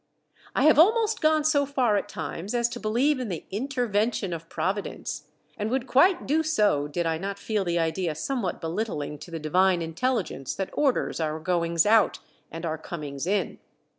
I 0.55 0.63
have 0.63 0.79
almost 0.79 1.21
gone 1.21 1.43
so 1.43 1.63
far 1.67 1.95
at 1.95 2.09
times 2.09 2.55
as 2.55 2.67
to 2.69 2.79
believe 2.79 3.19
in 3.19 3.29
the 3.29 3.45
"intervention 3.51 4.33
of 4.33 4.49
Providence," 4.49 5.27
and 5.59 5.69
would 5.69 5.85
quite 5.85 6.25
do 6.25 6.41
so 6.41 6.87
did 6.87 7.05
I 7.05 7.19
not 7.19 7.37
feel 7.37 7.63
the 7.63 7.77
idea 7.77 8.15
somewhat 8.15 8.59
belittling 8.61 9.19
to 9.19 9.29
the 9.29 9.37
Divine 9.39 9.83
Intelligence 9.83 10.55
that 10.55 10.71
orders 10.73 11.19
our 11.19 11.39
goings 11.39 11.85
out 11.85 12.17
and 12.49 12.65
our 12.65 12.79
comings 12.79 13.27
in. 13.27 13.59